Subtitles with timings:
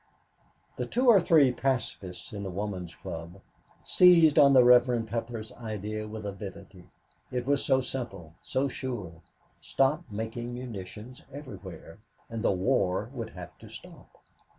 [0.77, 3.39] The two or three pacifists in the Woman's Club
[3.83, 6.85] seized on the Reverend Pepper's idea with avidity.
[7.31, 9.21] It was so simple, so sure
[9.61, 11.99] stop making munitions everywhere,
[12.31, 14.09] and war would have to stop.